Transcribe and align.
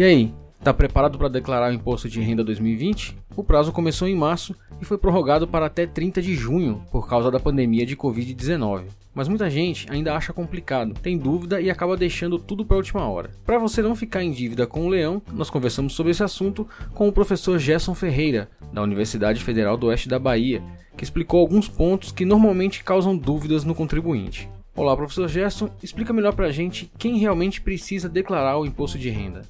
E 0.00 0.02
aí, 0.02 0.32
está 0.58 0.72
preparado 0.72 1.18
para 1.18 1.28
declarar 1.28 1.70
o 1.70 1.74
imposto 1.74 2.08
de 2.08 2.22
renda 2.22 2.42
2020? 2.42 3.18
O 3.36 3.44
prazo 3.44 3.70
começou 3.70 4.08
em 4.08 4.16
março 4.16 4.56
e 4.80 4.84
foi 4.86 4.96
prorrogado 4.96 5.46
para 5.46 5.66
até 5.66 5.86
30 5.86 6.22
de 6.22 6.34
junho 6.34 6.82
por 6.90 7.06
causa 7.06 7.30
da 7.30 7.38
pandemia 7.38 7.84
de 7.84 7.98
Covid-19. 7.98 8.84
Mas 9.14 9.28
muita 9.28 9.50
gente 9.50 9.86
ainda 9.92 10.16
acha 10.16 10.32
complicado, 10.32 10.94
tem 10.94 11.18
dúvida 11.18 11.60
e 11.60 11.68
acaba 11.68 11.98
deixando 11.98 12.38
tudo 12.38 12.64
para 12.64 12.76
a 12.76 12.78
última 12.78 13.06
hora. 13.06 13.28
Para 13.44 13.58
você 13.58 13.82
não 13.82 13.94
ficar 13.94 14.24
em 14.24 14.32
dívida 14.32 14.66
com 14.66 14.86
o 14.86 14.88
leão, 14.88 15.20
nós 15.34 15.50
conversamos 15.50 15.92
sobre 15.92 16.12
esse 16.12 16.24
assunto 16.24 16.66
com 16.94 17.06
o 17.06 17.12
professor 17.12 17.58
Gerson 17.58 17.94
Ferreira, 17.94 18.48
da 18.72 18.80
Universidade 18.80 19.44
Federal 19.44 19.76
do 19.76 19.88
Oeste 19.88 20.08
da 20.08 20.18
Bahia, 20.18 20.62
que 20.96 21.04
explicou 21.04 21.40
alguns 21.40 21.68
pontos 21.68 22.10
que 22.10 22.24
normalmente 22.24 22.82
causam 22.82 23.14
dúvidas 23.14 23.64
no 23.64 23.74
contribuinte. 23.74 24.48
Olá, 24.74 24.96
professor 24.96 25.28
Gerson, 25.28 25.68
explica 25.82 26.10
melhor 26.10 26.32
para 26.32 26.46
a 26.46 26.52
gente 26.52 26.90
quem 26.96 27.18
realmente 27.18 27.60
precisa 27.60 28.08
declarar 28.08 28.56
o 28.56 28.64
imposto 28.64 28.98
de 28.98 29.10
renda 29.10 29.42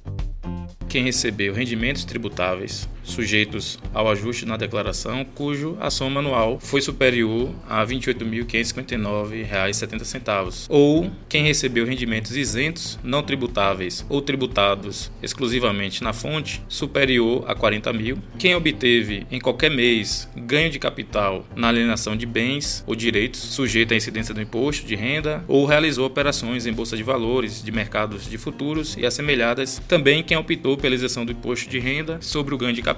quem 0.91 1.05
recebeu 1.05 1.53
rendimentos 1.53 2.03
tributáveis 2.03 2.85
sujeitos 3.03 3.77
ao 3.93 4.09
ajuste 4.09 4.45
na 4.45 4.57
declaração, 4.57 5.25
cujo 5.35 5.77
a 5.79 5.89
soma 5.89 6.19
anual 6.19 6.59
foi 6.59 6.81
superior 6.81 7.49
a 7.67 7.83
R$ 7.83 7.95
28.559,70, 7.95 10.67
ou 10.69 11.09
quem 11.27 11.43
recebeu 11.43 11.83
rendimentos 11.85 12.35
isentos, 12.35 12.99
não 13.03 13.23
tributáveis 13.23 14.05
ou 14.09 14.21
tributados 14.21 15.11
exclusivamente 15.21 16.03
na 16.03 16.13
fonte, 16.13 16.63
superior 16.67 17.43
a 17.47 17.55
40 17.55 17.93
mil, 17.93 18.17
quem 18.37 18.53
obteve 18.55 19.25
em 19.31 19.39
qualquer 19.39 19.71
mês 19.71 20.29
ganho 20.35 20.69
de 20.69 20.77
capital 20.79 21.45
na 21.55 21.69
alienação 21.69 22.15
de 22.15 22.25
bens 22.25 22.83
ou 22.87 22.95
direitos 22.95 23.41
sujeito 23.41 23.93
à 23.93 23.97
incidência 23.97 24.33
do 24.33 24.41
imposto 24.41 24.85
de 24.85 24.95
renda, 24.95 25.43
ou 25.47 25.65
realizou 25.65 26.05
operações 26.05 26.65
em 26.65 26.73
bolsa 26.73 26.97
de 26.97 27.03
valores, 27.03 27.63
de 27.63 27.71
mercados 27.71 28.29
de 28.29 28.37
futuros 28.37 28.97
e 28.97 29.05
assemelhadas, 29.05 29.81
também 29.87 30.21
quem 30.23 30.35
optou 30.37 30.77
pela 30.77 30.95
isenção 30.95 31.25
do 31.25 31.31
imposto 31.31 31.69
de 31.69 31.79
renda 31.79 32.17
sobre 32.21 32.53
o 32.53 32.57
ganho 32.57 32.73
de 32.73 32.81
capital 32.81 32.90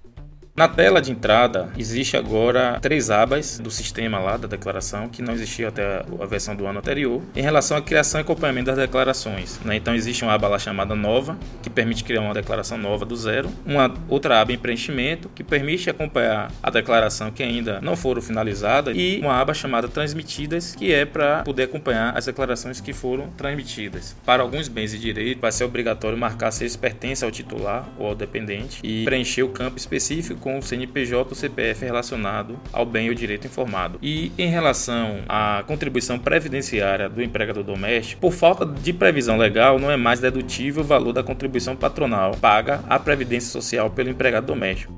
Na 0.56 0.68
tela 0.68 1.02
de 1.02 1.10
entrada, 1.10 1.68
existe 1.76 2.16
agora 2.16 2.78
três 2.80 3.10
abas 3.10 3.58
do 3.58 3.72
sistema 3.72 4.20
lá 4.20 4.36
da 4.36 4.46
declaração, 4.46 5.08
que 5.08 5.20
não 5.20 5.34
existia 5.34 5.66
até 5.66 6.04
a 6.20 6.26
versão 6.26 6.54
do 6.54 6.64
ano 6.64 6.78
anterior, 6.78 7.20
em 7.34 7.42
relação 7.42 7.76
à 7.76 7.82
criação 7.82 8.20
e 8.20 8.22
acompanhamento 8.22 8.66
das 8.66 8.76
declarações. 8.76 9.58
Né? 9.64 9.74
Então 9.74 9.96
existe 9.96 10.22
uma 10.22 10.32
aba 10.32 10.46
lá 10.46 10.56
chamada 10.56 10.94
Nova, 10.94 11.36
que 11.60 11.68
permite 11.68 12.04
criar 12.04 12.20
uma 12.20 12.32
declaração 12.32 12.78
nova 12.78 13.04
do 13.04 13.16
zero, 13.16 13.50
uma 13.66 13.92
outra 14.08 14.40
aba 14.40 14.52
em 14.52 14.56
preenchimento, 14.56 15.28
que 15.34 15.42
permite 15.42 15.90
acompanhar 15.90 16.52
a 16.62 16.70
declaração 16.70 17.32
que 17.32 17.42
ainda 17.42 17.80
não 17.80 17.96
foram 17.96 18.22
finalizadas, 18.22 18.96
e 18.96 19.18
uma 19.20 19.34
aba 19.34 19.54
chamada 19.54 19.88
Transmitidas, 19.88 20.76
que 20.76 20.92
é 20.92 21.04
para 21.04 21.42
poder 21.42 21.64
acompanhar 21.64 22.16
as 22.16 22.26
declarações 22.26 22.80
que 22.80 22.92
foram 22.92 23.28
transmitidas. 23.30 24.14
Para 24.24 24.44
alguns 24.44 24.68
bens 24.68 24.94
e 24.94 25.00
direitos, 25.00 25.40
vai 25.40 25.50
ser 25.50 25.64
obrigatório 25.64 26.16
marcar 26.16 26.52
se 26.52 26.62
eles 26.62 26.76
pertencem 26.76 27.26
ao 27.26 27.32
titular 27.32 27.88
ou 27.98 28.06
ao 28.06 28.14
dependente 28.14 28.78
e 28.84 29.04
preencher 29.04 29.42
o 29.42 29.48
campo 29.48 29.78
específico 29.78 30.43
com 30.44 30.58
o 30.58 30.62
CNPJ 30.62 31.30
ou 31.30 31.34
CPF 31.34 31.86
relacionado 31.86 32.58
ao 32.70 32.84
bem 32.84 33.08
ou 33.08 33.14
direito 33.14 33.46
informado. 33.46 33.98
E 34.02 34.30
em 34.36 34.50
relação 34.50 35.22
à 35.26 35.64
contribuição 35.66 36.18
previdenciária 36.18 37.08
do 37.08 37.22
empregador 37.22 37.64
doméstico, 37.64 38.20
por 38.20 38.32
falta 38.32 38.66
de 38.66 38.92
previsão 38.92 39.38
legal, 39.38 39.78
não 39.78 39.90
é 39.90 39.96
mais 39.96 40.20
dedutível 40.20 40.82
o 40.82 40.86
valor 40.86 41.14
da 41.14 41.22
contribuição 41.22 41.74
patronal 41.74 42.32
paga 42.32 42.84
à 42.90 42.98
Previdência 42.98 43.50
Social 43.50 43.88
pelo 43.88 44.10
empregado 44.10 44.46
doméstico. 44.46 44.92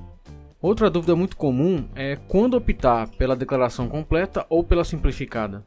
Outra 0.61 0.91
dúvida 0.91 1.15
muito 1.15 1.37
comum 1.37 1.85
é 1.95 2.19
quando 2.27 2.57
optar 2.57 3.07
pela 3.11 3.37
declaração 3.37 3.89
completa 3.89 4.45
ou 4.49 4.65
pela 4.65 4.83
simplificada 4.83 5.65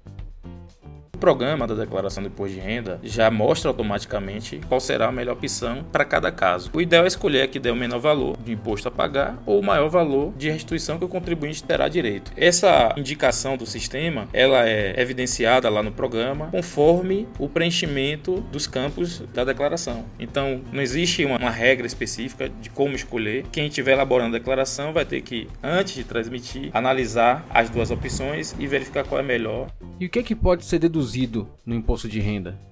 programa 1.20 1.68
da 1.68 1.76
declaração 1.76 2.24
de 2.24 2.30
imposto 2.30 2.56
de 2.56 2.62
renda 2.62 3.00
já 3.04 3.30
mostra 3.30 3.70
automaticamente 3.70 4.62
qual 4.68 4.80
será 4.80 5.08
a 5.08 5.12
melhor 5.12 5.34
opção 5.34 5.84
para 5.92 6.06
cada 6.06 6.32
caso. 6.32 6.72
O 6.74 6.82
ideal 6.82 7.04
é 7.04 7.08
escolher 7.08 7.42
a 7.42 7.48
que 7.48 7.60
der 7.60 7.72
o 7.72 7.76
menor 7.76 8.00
valor 8.00 8.38
de 8.38 8.54
imposto 8.54 8.88
a 8.88 8.92
pagar 8.92 9.38
ou 9.46 9.60
o 9.60 9.64
maior 9.64 9.90
valor 9.90 10.34
de 10.38 10.50
restituição 10.50 10.98
que 10.98 11.06
o 11.06 11.10
contribuinte 11.10 11.64
terá 11.64 11.88
direito. 11.88 12.32
Essa 12.38 12.94
indicação 12.98 13.58
do 13.58 13.66
sistema 13.66 14.28
ela 14.32 14.68
é 14.68 15.00
evidenciada 15.00 15.70
lá 15.70 15.84
no 15.84 15.92
programa 15.92 16.48
conforme 16.48 17.28
o 17.38 17.50
preenchimento 17.50 18.40
dos 18.52 18.66
campos 18.66 19.20
da 19.34 19.44
declaração. 19.44 20.06
Então 20.20 20.62
não 20.72 20.82
existe 20.82 21.26
uma, 21.26 21.38
uma 21.38 21.52
regra 21.52 21.86
específica 21.86 22.50
de 22.50 22.70
como 22.70 22.96
escolher. 22.96 23.46
Quem 23.52 23.68
estiver 23.68 23.92
elaborando 23.92 24.36
a 24.36 24.40
declaração 24.40 24.94
vai 24.94 25.04
ter 25.04 25.22
que, 25.22 25.50
antes 25.62 25.96
de 25.96 26.04
transmitir, 26.06 26.70
analisar 26.74 27.46
as 27.50 27.70
duas 27.70 27.92
opções 27.92 28.56
e 28.58 28.66
verificar 28.68 29.04
qual 29.04 29.20
é 29.20 29.24
melhor. 29.24 29.68
E 30.00 30.06
o 30.06 30.10
que, 30.10 30.20
é 30.20 30.24
que 30.24 30.34
pode 30.34 30.64
ser 30.64 30.80
deduzido 30.80 31.09
reduzido 31.10 31.48
no 31.66 31.74
imposto 31.74 32.08
de 32.08 32.22
renda. 32.22 32.69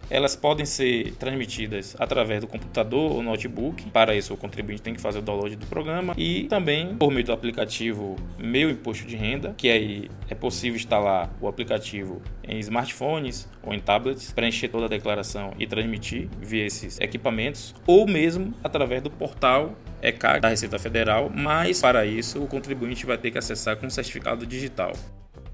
Elas 0.09 0.35
podem 0.35 0.65
ser 0.65 1.13
transmitidas 1.15 1.95
através 1.97 2.41
do 2.41 2.47
computador 2.47 3.13
ou 3.13 3.23
notebook. 3.23 3.89
Para 3.91 4.13
isso, 4.13 4.33
o 4.33 4.37
contribuinte 4.37 4.81
tem 4.81 4.93
que 4.93 4.99
fazer 4.99 5.19
o 5.19 5.21
download 5.21 5.55
do 5.55 5.65
programa 5.67 6.13
e 6.17 6.43
também 6.49 6.97
por 6.97 7.09
meio 7.09 7.25
do 7.25 7.31
aplicativo 7.31 8.17
Meu 8.37 8.69
Imposto 8.69 9.07
de 9.07 9.15
Renda, 9.15 9.55
que 9.57 9.69
aí 9.69 10.09
é 10.29 10.35
possível 10.35 10.75
instalar 10.75 11.33
o 11.39 11.47
aplicativo 11.47 12.21
em 12.43 12.59
smartphones 12.59 13.47
ou 13.63 13.73
em 13.73 13.79
tablets, 13.79 14.33
preencher 14.33 14.67
toda 14.67 14.87
a 14.87 14.89
declaração 14.89 15.53
e 15.57 15.65
transmitir 15.65 16.27
via 16.41 16.65
esses 16.65 16.99
equipamentos, 16.99 17.73
ou 17.87 18.05
mesmo 18.05 18.53
através 18.61 19.01
do 19.01 19.09
portal 19.09 19.77
ECAG 20.01 20.41
da 20.41 20.49
Receita 20.49 20.79
Federal, 20.79 21.31
mas 21.33 21.81
para 21.81 22.05
isso 22.05 22.41
o 22.41 22.47
contribuinte 22.47 23.05
vai 23.05 23.17
ter 23.17 23.31
que 23.31 23.37
acessar 23.37 23.77
com 23.77 23.89
certificado 23.89 24.45
digital. 24.45 24.93